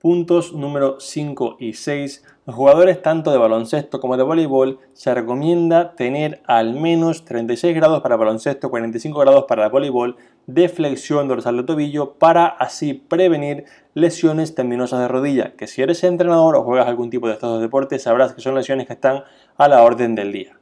Puntos 0.01 0.53
número 0.53 1.01
5 1.01 1.57
y 1.59 1.73
6. 1.73 2.23
Los 2.45 2.55
jugadores 2.55 3.01
tanto 3.01 3.33
de 3.33 3.37
baloncesto 3.37 3.99
como 3.99 4.15
de 4.15 4.23
voleibol 4.23 4.79
se 4.93 5.13
recomienda 5.13 5.93
tener 5.95 6.41
al 6.47 6.73
menos 6.73 7.25
36 7.25 7.75
grados 7.75 8.01
para 8.01 8.15
baloncesto, 8.15 8.69
45 8.69 9.19
grados 9.19 9.43
para 9.45 9.65
el 9.65 9.71
voleibol 9.71 10.15
de 10.47 10.69
flexión 10.69 11.27
dorsal 11.27 11.57
de 11.57 11.63
tobillo 11.63 12.13
para 12.13 12.45
así 12.45 12.93
prevenir 12.93 13.65
lesiones 13.93 14.55
tendinosas 14.55 15.01
de 15.01 15.09
rodilla, 15.09 15.57
que 15.57 15.67
si 15.67 15.81
eres 15.81 16.01
entrenador 16.05 16.55
o 16.55 16.63
juegas 16.63 16.87
algún 16.87 17.09
tipo 17.09 17.27
de 17.27 17.33
estos 17.33 17.59
deportes 17.59 18.03
sabrás 18.03 18.31
que 18.31 18.39
son 18.39 18.55
lesiones 18.55 18.87
que 18.87 18.93
están 18.93 19.25
a 19.57 19.67
la 19.67 19.83
orden 19.83 20.15
del 20.15 20.31
día. 20.31 20.57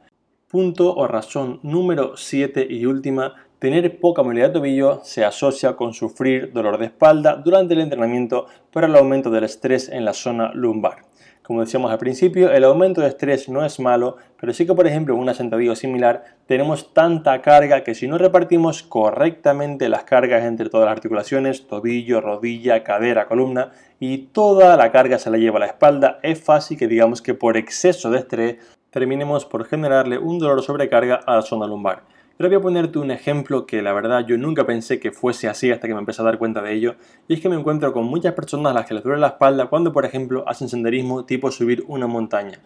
Punto 0.48 0.96
o 0.96 1.06
razón 1.06 1.60
número 1.62 2.16
7 2.16 2.66
y 2.68 2.86
última 2.86 3.36
Tener 3.58 3.98
poca 3.98 4.22
movilidad 4.22 4.50
de 4.50 4.52
tobillo 4.52 5.00
se 5.02 5.24
asocia 5.24 5.74
con 5.74 5.92
sufrir 5.92 6.52
dolor 6.52 6.78
de 6.78 6.84
espalda 6.84 7.34
durante 7.34 7.74
el 7.74 7.80
entrenamiento 7.80 8.46
por 8.70 8.84
el 8.84 8.94
aumento 8.94 9.30
del 9.30 9.42
estrés 9.42 9.88
en 9.88 10.04
la 10.04 10.12
zona 10.12 10.52
lumbar. 10.54 10.98
Como 11.42 11.62
decíamos 11.62 11.90
al 11.90 11.98
principio, 11.98 12.52
el 12.52 12.62
aumento 12.62 13.00
de 13.00 13.08
estrés 13.08 13.48
no 13.48 13.64
es 13.64 13.80
malo, 13.80 14.16
pero 14.40 14.52
sí 14.52 14.64
que 14.64 14.74
por 14.74 14.86
ejemplo 14.86 15.12
en 15.14 15.20
una 15.20 15.34
sentadilla 15.34 15.74
similar 15.74 16.22
tenemos 16.46 16.94
tanta 16.94 17.42
carga 17.42 17.82
que 17.82 17.96
si 17.96 18.06
no 18.06 18.16
repartimos 18.16 18.84
correctamente 18.84 19.88
las 19.88 20.04
cargas 20.04 20.44
entre 20.44 20.68
todas 20.68 20.86
las 20.86 20.92
articulaciones, 20.92 21.66
tobillo, 21.66 22.20
rodilla, 22.20 22.84
cadera, 22.84 23.26
columna, 23.26 23.72
y 23.98 24.18
toda 24.28 24.76
la 24.76 24.92
carga 24.92 25.18
se 25.18 25.30
la 25.30 25.38
lleva 25.38 25.56
a 25.56 25.60
la 25.60 25.66
espalda, 25.66 26.20
es 26.22 26.40
fácil 26.40 26.78
que 26.78 26.86
digamos 26.86 27.22
que 27.22 27.34
por 27.34 27.56
exceso 27.56 28.08
de 28.08 28.20
estrés 28.20 28.58
terminemos 28.90 29.44
por 29.46 29.64
generarle 29.64 30.16
un 30.16 30.38
dolor 30.38 30.62
sobrecarga 30.62 31.16
a 31.26 31.34
la 31.34 31.42
zona 31.42 31.66
lumbar 31.66 32.17
Pero 32.38 32.50
voy 32.50 32.56
a 32.58 32.60
ponerte 32.60 33.00
un 33.00 33.10
ejemplo 33.10 33.66
que 33.66 33.82
la 33.82 33.92
verdad 33.92 34.24
yo 34.24 34.38
nunca 34.38 34.64
pensé 34.64 35.00
que 35.00 35.10
fuese 35.10 35.48
así 35.48 35.72
hasta 35.72 35.88
que 35.88 35.92
me 35.94 35.98
empecé 35.98 36.22
a 36.22 36.24
dar 36.24 36.38
cuenta 36.38 36.62
de 36.62 36.72
ello. 36.72 36.94
Y 37.26 37.34
es 37.34 37.40
que 37.40 37.48
me 37.48 37.56
encuentro 37.56 37.92
con 37.92 38.04
muchas 38.04 38.32
personas 38.34 38.70
a 38.70 38.74
las 38.74 38.86
que 38.86 38.94
les 38.94 39.02
duele 39.02 39.20
la 39.20 39.26
espalda 39.26 39.66
cuando, 39.66 39.92
por 39.92 40.04
ejemplo, 40.04 40.44
hacen 40.46 40.68
senderismo 40.68 41.24
tipo 41.24 41.50
subir 41.50 41.82
una 41.88 42.06
montaña. 42.06 42.60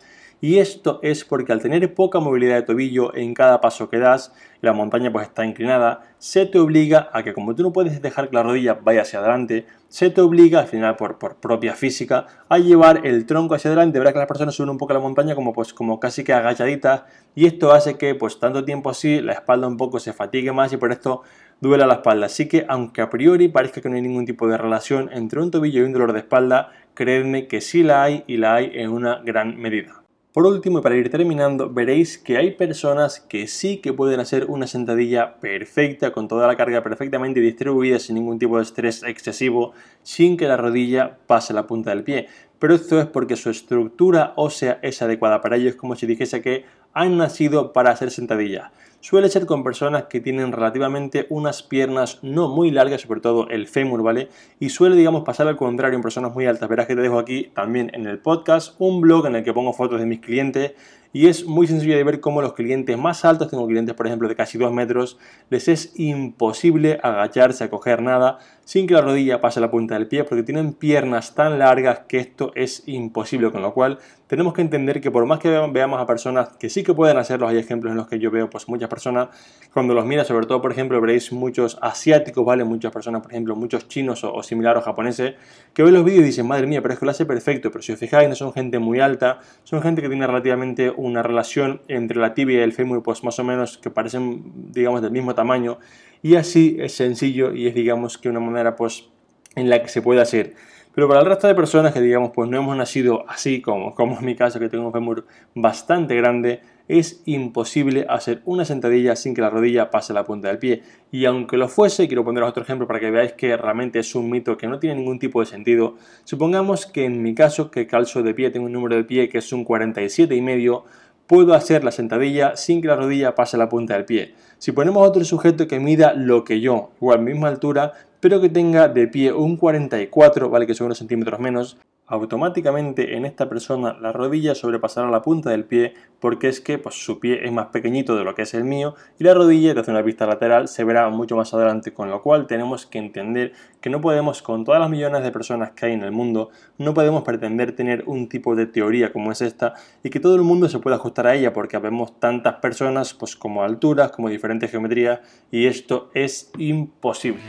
Y 0.45 0.59
esto 0.59 0.99
es 1.05 1.25
porque 1.25 1.53
al 1.53 1.63
tener 1.63 1.95
poca 1.95 2.19
movilidad 2.19 2.57
de 2.57 2.63
tobillo 2.63 3.15
en 3.15 3.33
cada 3.33 3.61
paso 3.61 3.89
que 3.89 4.01
das, 4.01 4.35
la 4.61 4.73
montaña 4.73 5.13
pues 5.13 5.29
está 5.29 5.47
inclinada, 5.47 6.01
se 6.19 6.47
te 6.47 6.59
obliga 6.59 7.11
a 7.13 7.23
que 7.23 7.33
como 7.33 7.55
tú 7.55 7.63
no 7.63 7.73
puedes 7.73 8.03
dejar 8.03 8.29
que 8.29 8.35
la 8.35 8.43
rodilla 8.43 8.75
vaya 8.75 9.03
hacia 9.03 9.21
adelante, 9.21 9.67
se 9.87 10.11
te 10.11 10.21
obliga 10.21 10.59
al 10.59 10.67
final 10.67 10.97
por, 10.97 11.17
por 11.17 11.37
propia 11.37 11.75
física 11.75 12.27
a 12.49 12.59
llevar 12.59 13.07
el 13.07 13.25
tronco 13.25 13.55
hacia 13.55 13.69
adelante. 13.69 14.01
Verás 14.01 14.15
que 14.15 14.19
las 14.19 14.27
personas 14.27 14.57
suben 14.57 14.71
un 14.71 14.79
poco 14.79 14.93
la 14.93 14.99
montaña 14.99 15.37
como 15.37 15.53
pues 15.53 15.73
como 15.73 16.01
casi 16.01 16.25
que 16.25 16.33
agachaditas 16.33 17.05
y 17.37 17.47
esto 17.47 17.71
hace 17.71 17.97
que 17.97 18.17
pues 18.17 18.41
tanto 18.41 18.65
tiempo 18.65 18.91
así 18.91 19.21
la 19.21 19.35
espalda 19.35 19.69
un 19.69 19.77
poco 19.77 20.01
se 20.01 20.13
fatigue 20.13 20.51
más 20.51 20.73
y 20.73 20.77
por 20.77 20.91
esto 20.91 21.23
duela 21.61 21.87
la 21.87 21.95
espalda. 21.95 22.27
Así 22.27 22.49
que 22.49 22.67
aunque 22.69 23.01
a 23.01 23.11
priori 23.11 23.47
parezca 23.47 23.81
que 23.81 23.89
no 23.89 23.95
hay 23.95 24.03
ningún 24.03 24.27
tipo 24.27 24.49
de 24.49 24.59
relación 24.59 25.09
entre 25.13 25.41
un 25.41 25.53
tobillo 25.53 25.83
y 25.83 25.85
un 25.85 25.93
dolor 25.93 26.13
de 26.13 26.19
espalda, 26.19 26.73
creedme 26.95 27.47
que 27.47 27.61
sí 27.61 27.85
la 27.85 28.03
hay 28.03 28.25
y 28.27 28.39
la 28.39 28.57
hay 28.57 28.73
en 28.75 28.91
una 28.91 29.21
gran 29.23 29.57
medida. 29.57 30.02
Por 30.33 30.47
último, 30.47 30.79
y 30.79 30.83
para 30.83 30.97
ir 30.97 31.11
terminando, 31.11 31.69
veréis 31.69 32.17
que 32.17 32.39
hay 32.39 32.53
personas 32.53 33.21
que 33.21 33.47
sí 33.47 33.83
que 33.83 33.93
pueden 33.93 34.19
hacer 34.19 34.47
una 34.47 34.67
sentadilla 34.67 35.39
perfecta, 35.41 36.11
con 36.11 36.27
toda 36.27 36.47
la 36.47 36.57
carga 36.57 36.83
perfectamente 36.83 37.41
distribuida, 37.41 37.99
sin 37.99 38.15
ningún 38.15 38.39
tipo 38.39 38.57
de 38.57 38.63
estrés 38.63 39.03
excesivo, 39.03 39.75
sin 40.03 40.39
que 40.39 40.49
la 40.49 40.57
rodilla 40.57 41.19
pase 41.27 41.53
la 41.53 41.67
punta 41.67 41.91
del 41.91 42.03
pie. 42.03 42.29
Pero 42.59 42.75
esto 42.75 42.99
es 42.99 43.05
porque 43.05 43.37
su 43.37 43.51
estructura 43.51 44.33
ósea 44.37 44.79
es 44.81 45.03
adecuada 45.03 45.43
para 45.43 45.57
ello, 45.57 45.69
es 45.69 45.77
como 45.77 45.97
si 45.97 46.07
dijese 46.07 46.41
que 46.41 46.65
han 46.95 47.19
nacido 47.19 47.75
para 47.75 47.91
hacer 47.91 48.11
sentadilla 48.11 48.73
suele 49.03 49.29
ser 49.29 49.47
con 49.47 49.65
personas 49.65 50.05
que 50.05 50.21
tienen 50.21 50.53
relativamente 50.53 51.27
unas 51.29 51.65
piernas 51.65 52.21
no 52.23 52.49
muy 52.49 52.71
largas, 52.71 53.01
sobre 53.01 53.21
todo 53.21 53.49
el 53.51 53.67
fémur, 53.67 54.03
¿vale? 54.03 54.29
Y 54.61 54.69
suele, 54.69 54.95
digamos, 54.95 55.25
pasar 55.25 55.49
al 55.49 55.57
contrario 55.57 55.97
en 55.97 56.03
personas 56.03 56.33
muy 56.33 56.47
altas. 56.47 56.69
Verás 56.69 56.87
que 56.87 56.95
te 56.95 57.03
dejo 57.03 57.19
aquí 57.19 57.51
también 57.53 57.91
en 57.95 58.07
el 58.07 58.21
podcast 58.21 58.77
un 58.79 59.01
blog 59.01 59.27
en 59.27 59.35
el 59.35 59.45
que 59.45 59.53
pongo 59.53 59.73
fotos 59.73 59.99
de 59.99 60.07
mis 60.07 60.21
clientes 60.21 60.75
y 61.13 61.27
es 61.27 61.45
muy 61.45 61.67
sencillo 61.67 61.97
de 61.97 62.05
ver 62.05 62.21
cómo 62.21 62.41
los 62.41 62.55
clientes 62.55 62.97
más 62.97 63.25
altos, 63.25 63.51
tengo 63.51 63.67
clientes 63.67 63.95
por 63.95 64.07
ejemplo 64.07 64.29
de 64.29 64.35
casi 64.35 64.57
2 64.57 64.73
metros, 64.73 65.19
les 65.51 65.69
es 65.69 65.93
imposible 65.97 66.99
agacharse 67.03 67.65
a 67.65 67.71
coger 67.71 68.01
nada 68.01 68.39
sin 68.65 68.87
que 68.87 68.95
la 68.95 69.03
rodilla 69.03 69.41
pase 69.41 69.61
a 69.61 69.63
la 69.63 69.71
punta 69.71 69.95
del 69.95 70.07
pie 70.07 70.25
porque 70.25 70.43
tienen 70.43 70.73
piernas 70.73 71.35
tan 71.35 71.59
largas 71.59 72.01
que 72.09 72.19
esto 72.19 72.53
es 72.55 72.85
imposible, 72.87 73.51
con 73.51 73.61
lo 73.61 73.75
cual 73.75 73.99
tenemos 74.27 74.55
que 74.55 74.63
entender 74.63 75.01
que 75.01 75.11
por 75.11 75.27
más 75.27 75.39
que 75.39 75.51
veamos 75.51 76.01
a 76.01 76.07
personas 76.07 76.49
que 76.59 76.71
sí 76.71 76.83
que 76.83 76.95
pueden 76.95 77.19
hacerlo, 77.19 77.47
hay 77.47 77.59
ejemplos 77.59 77.91
en 77.91 77.99
los 77.99 78.09
que 78.09 78.19
yo 78.19 78.31
veo 78.31 78.49
pues 78.49 78.69
muchas 78.69 78.89
personas, 78.93 79.29
cuando 79.73 79.95
los 79.95 80.05
mira, 80.05 80.23
sobre 80.25 80.47
todo 80.47 80.61
por 80.61 80.71
ejemplo 80.71 81.01
veréis 81.01 81.33
muchos 81.33 81.79
asiáticos, 81.81 82.45
¿vale? 82.45 82.63
Muchas 82.63 82.93
personas, 82.93 83.23
por 83.23 83.33
ejemplo, 83.33 83.57
muchos 83.57 83.89
chinos 83.89 84.23
o, 84.23 84.43
similares 84.43 84.83
o 84.83 84.85
japoneses, 84.85 85.35
que 85.73 85.83
ven 85.83 85.95
los 85.95 86.05
vídeos 86.05 86.25
y 86.25 86.27
dicen, 86.27 86.47
madre 86.47 86.67
mía, 86.67 86.83
pero 86.83 86.93
es 86.93 87.01
que 87.01 87.07
lo 87.07 87.11
hace 87.11 87.25
perfecto, 87.25 87.71
pero 87.71 87.81
si 87.81 87.93
os 87.93 87.99
fijáis 87.99 88.29
no 88.29 88.35
son 88.35 88.53
gente 88.53 88.79
muy 88.79 89.01
alta, 89.01 89.41
son 89.65 89.81
gente 89.81 90.03
que 90.03 90.09
tiene 90.09 90.27
relativamente 90.27 90.91
una 90.91 91.23
relación 91.23 91.81
entre 91.89 92.19
la 92.19 92.35
tibia 92.35 92.61
y 92.61 92.63
el 92.63 92.75
fémur 92.75 93.03
pues 93.03 93.25
más 93.25 93.39
o 93.39 93.45
menos 93.45 93.79
que 93.79 93.89
parecen 93.89 94.53
digamos 94.73 95.01
del 95.01 95.11
mismo 95.11 95.35
tamaño 95.35 95.79
y 96.23 96.37
así 96.37 96.77
es 96.79 96.95
sencillo 96.95 97.55
y 97.55 97.67
es 97.67 97.75
digamos 97.75 98.19
que 98.19 98.29
una 98.29 98.41
manera 98.41 98.77
pues 98.77 99.09
en 99.57 99.71
la 99.71 99.83
que 99.83 99.89
se 99.89 100.03
puede 100.03 100.21
hacer. 100.21 100.55
Pero 100.95 101.09
para 101.09 101.21
el 101.21 101.27
resto 101.27 101.47
de 101.47 101.55
personas 101.55 101.93
que 101.93 102.01
digamos 102.01 102.33
pues 102.35 102.51
no 102.51 102.59
hemos 102.59 102.77
nacido 102.77 103.25
así 103.29 103.63
como, 103.63 103.95
como 103.95 104.19
en 104.19 104.25
mi 104.25 104.35
caso 104.35 104.61
que 104.61 104.69
tengo 104.69 104.87
un 104.87 104.93
fémur 104.93 105.27
bastante 105.55 106.15
grande, 106.17 106.61
es 106.89 107.23
imposible 107.25 108.05
hacer 108.09 108.43
una 108.45 108.65
sentadilla 108.65 109.17
sin 109.17 109.35
que 109.35 109.41
la 109.41 109.49
rodilla 109.49 109.91
pase 109.91 110.13
la 110.13 110.25
punta 110.25 110.49
del 110.49 110.59
pie. 110.59 110.83
Y 111.11 111.25
aunque 111.25 111.57
lo 111.57 111.69
fuese, 111.69 112.07
quiero 112.09 112.25
poneros 112.25 112.51
otro 112.51 112.63
ejemplo 112.63 112.87
para 112.87 113.01
que 113.01 113.11
veáis 113.11 113.33
que 113.33 113.57
realmente 113.57 113.99
es 113.99 114.15
un 114.15 114.29
mito 114.29 114.57
que 114.57 114.67
no 114.67 114.79
tiene 114.79 114.97
ningún 114.97 115.19
tipo 115.19 115.41
de 115.41 115.47
sentido. 115.47 115.97
Supongamos 116.25 116.85
que 116.85 117.05
en 117.05 117.23
mi 117.23 117.35
caso, 117.35 117.71
que 117.71 117.87
calzo 117.87 118.23
de 118.23 118.35
pie, 118.35 118.51
tengo 118.51 118.67
un 118.67 118.73
número 118.73 118.97
de 118.97 119.05
pie 119.05 119.29
que 119.29 119.39
es 119.39 119.53
un 119.53 119.65
47 119.65 120.35
y 120.35 120.43
medio, 120.43 120.85
puedo 121.27 121.55
hacer 121.55 121.85
la 121.85 121.93
sentadilla 121.93 122.57
sin 122.57 122.83
que 122.83 122.89
la 122.89 122.97
rodilla 122.97 123.35
pase 123.35 123.57
la 123.57 123.69
punta 123.69 123.95
del 123.95 124.05
pie. 124.05 124.35
Si 124.59 124.73
ponemos 124.73 125.09
otro 125.09 125.25
sujeto 125.25 125.67
que 125.67 125.81
mida 125.81 126.13
lo 126.15 126.45
que 126.45 126.61
yo, 126.61 126.91
igual 127.01 127.23
misma 127.23 127.49
altura, 127.49 127.95
pero 128.23 128.41
que 128.41 128.49
tenga 128.49 128.87
de 128.87 129.09
pie 129.09 129.33
un 129.33 129.57
44, 129.57 130.49
vale 130.49 130.65
que 130.65 130.75
son 130.75 130.87
unos 130.87 130.99
centímetros 130.99 131.41
menos, 131.41 131.77
automáticamente 132.13 133.17
en 133.17 133.25
esta 133.25 133.49
persona 133.49 133.97
la 133.99 134.13
rodilla 134.13 134.55
sobrepasará 134.55 135.11
la 135.11 135.23
punta 135.23 135.49
del 135.49 135.65
pie 135.65 135.95
porque 136.21 136.49
es 136.49 136.61
que 136.61 136.77
pues, 136.77 137.03
su 137.03 137.19
pie 137.19 137.47
es 137.47 137.51
más 137.51 137.69
pequeñito 137.69 138.17
de 138.17 138.25
lo 138.25 138.35
que 138.35 138.43
es 138.43 138.53
el 138.53 138.65
mío 138.65 138.95
y 139.19 139.25
la 139.25 139.33
rodilla 139.33 139.73
desde 139.73 139.93
una 139.93 140.03
vista 140.03 140.27
lateral 140.27 140.69
se 140.69 140.85
verá 140.85 141.09
mucho 141.09 141.37
más 141.37 141.55
adelante 141.55 141.95
con 141.95 142.11
lo 142.11 142.21
cual 142.21 142.47
tenemos 142.47 142.85
que 142.85 142.99
entender 142.99 143.53
que 143.81 143.89
no 143.89 144.03
podemos 144.03 144.43
con 144.43 144.65
todas 144.65 144.79
las 144.79 144.91
millones 144.91 145.23
de 145.23 145.33
personas 145.33 145.71
que 145.71 145.87
hay 145.87 145.93
en 145.93 146.03
el 146.03 146.13
mundo 146.13 146.51
no 146.77 146.93
podemos 146.93 147.23
pretender 147.23 147.75
tener 147.75 148.05
un 148.07 148.29
tipo 148.29 148.55
de 148.57 148.67
teoría 148.67 149.11
como 149.11 149.33
es 149.33 149.41
esta 149.41 149.73
y 150.03 150.11
que 150.11 150.21
todo 150.21 150.35
el 150.35 150.43
mundo 150.43 150.69
se 150.69 150.81
pueda 150.81 150.97
ajustar 150.97 151.29
a 151.29 151.35
ella 151.35 151.55
porque 151.55 151.79
vemos 151.79 152.21
tantas 152.21 152.57
personas 152.57 153.15
pues 153.15 153.37
como 153.37 153.63
alturas 153.63 154.11
como 154.11 154.29
diferentes 154.29 154.71
geometrías 154.71 155.21
y 155.51 155.67
esto 155.67 156.11
es 156.13 156.51
imposible. 156.59 157.41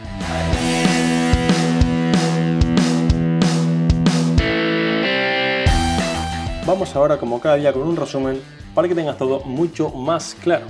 Vamos 6.73 6.95
ahora 6.95 7.19
como 7.19 7.39
cada 7.39 7.53
día 7.57 7.71
con 7.71 7.83
un 7.83 7.95
resumen 7.95 8.41
para 8.73 8.87
que 8.87 8.95
tengas 8.95 9.15
todo 9.15 9.41
mucho 9.41 9.89
más 9.91 10.35
claro. 10.41 10.65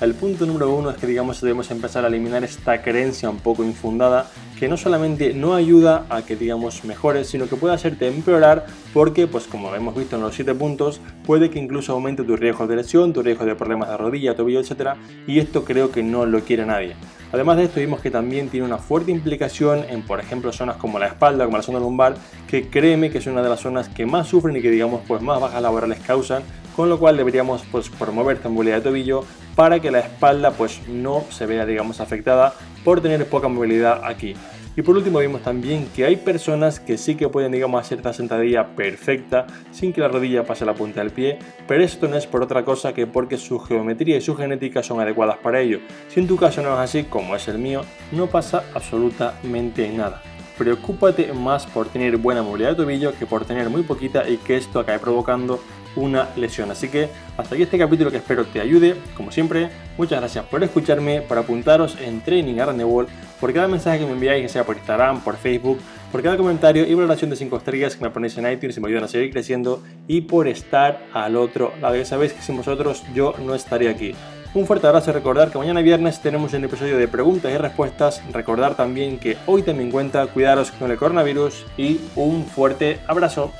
El 0.00 0.14
punto 0.14 0.46
número 0.46 0.72
uno 0.72 0.90
es 0.90 0.96
que 0.98 1.08
digamos 1.08 1.40
debemos 1.40 1.68
empezar 1.72 2.04
a 2.04 2.06
eliminar 2.06 2.44
esta 2.44 2.80
creencia 2.80 3.28
un 3.28 3.40
poco 3.40 3.64
infundada 3.64 4.30
que 4.58 4.68
no 4.68 4.76
solamente 4.76 5.32
no 5.34 5.54
ayuda 5.54 6.06
a 6.10 6.22
que 6.22 6.36
digamos 6.36 6.84
mejores, 6.84 7.28
sino 7.28 7.48
que 7.48 7.56
puede 7.56 7.74
hacerte 7.74 8.08
empeorar 8.08 8.66
porque 8.92 9.26
pues 9.26 9.46
como 9.46 9.74
hemos 9.74 9.94
visto 9.94 10.16
en 10.16 10.22
los 10.22 10.34
7 10.34 10.54
puntos, 10.54 11.00
puede 11.24 11.50
que 11.50 11.58
incluso 11.58 11.92
aumente 11.92 12.24
tu 12.24 12.36
riesgo 12.36 12.66
de 12.66 12.76
lesión, 12.76 13.12
tu 13.12 13.22
riesgo 13.22 13.44
de 13.44 13.54
problemas 13.54 13.88
de 13.88 13.96
rodilla, 13.96 14.34
tobillo, 14.34 14.60
etc. 14.60 14.94
Y 15.26 15.38
esto 15.38 15.64
creo 15.64 15.92
que 15.92 16.02
no 16.02 16.26
lo 16.26 16.40
quiere 16.40 16.66
nadie. 16.66 16.96
Además 17.32 17.58
de 17.58 17.64
esto 17.64 17.78
vimos 17.80 18.00
que 18.00 18.10
también 18.10 18.48
tiene 18.48 18.66
una 18.66 18.78
fuerte 18.78 19.12
implicación 19.12 19.84
en, 19.88 20.02
por 20.02 20.18
ejemplo, 20.18 20.52
zonas 20.52 20.76
como 20.76 20.98
la 20.98 21.08
espalda, 21.08 21.44
como 21.44 21.58
la 21.58 21.62
zona 21.62 21.78
lumbar, 21.78 22.16
que 22.48 22.68
créeme 22.68 23.10
que 23.10 23.18
es 23.18 23.26
una 23.26 23.42
de 23.42 23.50
las 23.50 23.60
zonas 23.60 23.88
que 23.88 24.06
más 24.06 24.28
sufren 24.28 24.56
y 24.56 24.62
que 24.62 24.70
digamos 24.70 25.02
pues 25.06 25.22
más 25.22 25.40
bajas 25.40 25.62
laborales 25.62 25.98
causan, 26.06 26.42
con 26.78 26.88
lo 26.88 27.00
cual 27.00 27.16
deberíamos 27.16 27.64
pues 27.72 27.88
promover 27.88 28.38
movilidad 28.48 28.76
de 28.76 28.82
tobillo 28.82 29.24
para 29.56 29.80
que 29.80 29.90
la 29.90 29.98
espalda 29.98 30.52
pues 30.52 30.86
no 30.86 31.24
se 31.28 31.44
vea 31.44 31.66
digamos 31.66 31.98
afectada 31.98 32.54
por 32.84 33.00
tener 33.00 33.26
poca 33.26 33.48
movilidad 33.48 34.02
aquí. 34.04 34.36
Y 34.76 34.82
por 34.82 34.96
último 34.96 35.18
vimos 35.18 35.42
también 35.42 35.88
que 35.96 36.04
hay 36.04 36.14
personas 36.14 36.78
que 36.78 36.96
sí 36.96 37.16
que 37.16 37.28
pueden 37.28 37.50
digamos 37.50 37.80
hacer 37.80 37.98
esta 37.98 38.12
sentadilla 38.12 38.76
perfecta 38.76 39.48
sin 39.72 39.92
que 39.92 40.00
la 40.00 40.06
rodilla 40.06 40.44
pase 40.44 40.64
la 40.64 40.74
punta 40.74 41.00
del 41.00 41.10
pie, 41.10 41.40
pero 41.66 41.82
esto 41.82 42.06
no 42.06 42.16
es 42.16 42.28
por 42.28 42.44
otra 42.44 42.64
cosa 42.64 42.94
que 42.94 43.08
porque 43.08 43.38
su 43.38 43.58
geometría 43.58 44.16
y 44.16 44.20
su 44.20 44.36
genética 44.36 44.84
son 44.84 45.00
adecuadas 45.00 45.38
para 45.38 45.58
ello. 45.58 45.80
Si 46.06 46.20
en 46.20 46.28
tu 46.28 46.36
caso 46.36 46.62
no 46.62 46.74
es 46.74 46.78
así 46.78 47.02
como 47.02 47.34
es 47.34 47.48
el 47.48 47.58
mío, 47.58 47.80
no 48.12 48.28
pasa 48.28 48.62
absolutamente 48.72 49.88
nada 49.88 50.22
preocúpate 50.58 51.32
más 51.32 51.66
por 51.66 51.88
tener 51.88 52.16
buena 52.16 52.42
movilidad 52.42 52.70
de 52.70 52.76
tobillo 52.76 53.16
que 53.16 53.26
por 53.26 53.44
tener 53.44 53.70
muy 53.70 53.82
poquita 53.82 54.28
y 54.28 54.38
que 54.38 54.56
esto 54.56 54.80
acabe 54.80 54.98
provocando 54.98 55.60
una 55.96 56.28
lesión. 56.36 56.70
Así 56.70 56.88
que 56.88 57.08
hasta 57.36 57.54
aquí 57.54 57.62
este 57.62 57.78
capítulo 57.78 58.10
que 58.10 58.18
espero 58.18 58.44
te 58.44 58.60
ayude. 58.60 58.96
Como 59.16 59.32
siempre, 59.32 59.70
muchas 59.96 60.20
gracias 60.20 60.44
por 60.46 60.62
escucharme, 60.62 61.22
por 61.22 61.38
apuntaros 61.38 61.96
en 62.00 62.20
Training 62.20 62.56
the 62.76 62.84
World, 62.84 63.10
por 63.40 63.52
cada 63.52 63.68
mensaje 63.68 64.00
que 64.00 64.06
me 64.06 64.12
enviáis, 64.12 64.42
que 64.42 64.48
sea 64.48 64.64
por 64.64 64.76
Instagram, 64.76 65.20
por 65.20 65.36
Facebook, 65.36 65.78
por 66.10 66.22
cada 66.22 66.36
comentario 66.36 66.86
y 66.86 66.94
valoración 66.94 67.30
de 67.30 67.36
5 67.36 67.56
estrellas 67.56 67.96
que 67.96 68.04
me 68.04 68.10
ponéis 68.10 68.36
en 68.38 68.50
iTunes 68.50 68.76
y 68.76 68.80
me 68.80 68.88
ayudan 68.88 69.04
a 69.04 69.08
seguir 69.08 69.30
creciendo 69.30 69.82
y 70.06 70.22
por 70.22 70.48
estar 70.48 71.04
al 71.12 71.36
otro 71.36 71.72
lado. 71.80 71.96
Ya 71.96 72.04
sabéis 72.04 72.32
que 72.32 72.42
sin 72.42 72.56
vosotros 72.56 73.02
yo 73.14 73.34
no 73.44 73.54
estaría 73.54 73.90
aquí. 73.90 74.14
Un 74.54 74.66
fuerte 74.66 74.86
abrazo 74.86 75.10
y 75.10 75.12
recordar 75.12 75.50
que 75.50 75.58
mañana 75.58 75.82
viernes 75.82 76.22
tenemos 76.22 76.54
un 76.54 76.64
episodio 76.64 76.96
de 76.96 77.06
preguntas 77.06 77.52
y 77.52 77.58
respuestas. 77.58 78.22
Recordar 78.32 78.76
también 78.76 79.18
que 79.18 79.36
hoy 79.46 79.62
también 79.62 79.90
cuenta 79.90 80.26
cuidaros 80.26 80.70
con 80.70 80.90
el 80.90 80.96
coronavirus 80.96 81.66
y 81.76 82.00
un 82.16 82.46
fuerte 82.46 82.98
abrazo. 83.06 83.52